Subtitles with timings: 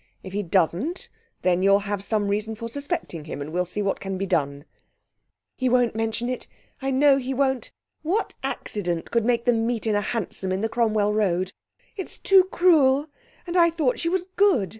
[0.23, 1.09] If he doesn't,
[1.43, 4.65] then you'll have some reason for suspecting him, and we'll see what can be done.'
[5.57, 6.47] 'He won't mention it
[6.81, 7.71] I know he won't.
[8.01, 11.53] What accident could make them meet in a hansom in the Cromwell Road?
[11.95, 13.11] It's too cruel!
[13.45, 14.69] And I thought she was good.